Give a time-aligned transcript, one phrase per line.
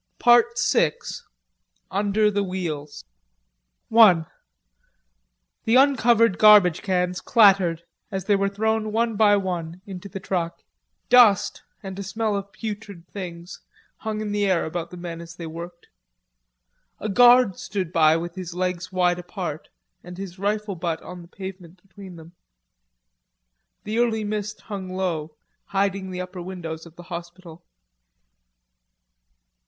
[0.17, 1.27] PART SIX:
[1.91, 3.05] UNDER THE WHEELS
[3.95, 4.25] I
[5.65, 10.63] The uncovered garbage cans clattered as they were thrown one by one into the truck.
[11.09, 13.59] Dust, and a smell of putrid things,
[13.97, 15.85] hung in the air about the men as they worked.
[16.99, 19.69] A guard stood by with his legs wide apart,
[20.03, 22.31] and his rifle butt on the pavement between them.
[23.83, 27.63] The early mist hung low, hiding the upper windows of the hospital.